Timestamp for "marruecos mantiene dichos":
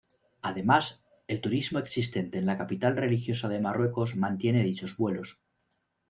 3.59-4.97